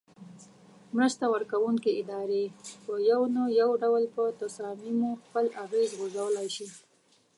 [0.95, 2.43] مرسته ورکوونکې ادارې
[2.85, 6.67] په یو نه یو ډول په تصامیمو خپل اغیز غورځولای شي.